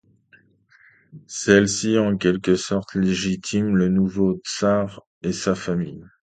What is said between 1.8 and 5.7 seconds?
en quelque sorte, légitime le nouveau tsar et sa